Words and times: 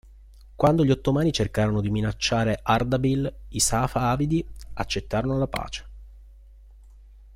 Quando 0.55 0.83
gli 0.83 0.89
ottomani 0.89 1.31
cercarono 1.31 1.79
di 1.79 1.91
minacciare 1.91 2.59
Ardabil 2.63 3.31
i 3.49 3.59
safavidi 3.59 4.43
accettarono 4.73 5.37
la 5.37 5.45
pace. 5.47 5.87